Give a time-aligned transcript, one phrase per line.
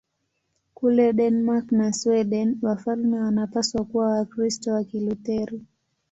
[0.73, 5.61] Kule Denmark na Sweden wafalme wanapaswa kuwa Wakristo wa Kilutheri.